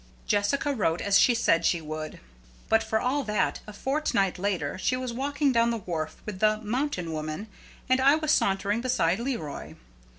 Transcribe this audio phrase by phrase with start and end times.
[0.25, 2.19] Jessica wrote, as she said she would;
[2.69, 6.59] but, for all that, a fortnight later she was walking down the wharf with the
[6.61, 7.47] "mountain woman,"
[7.87, 9.75] and I was sauntering beside Leroy.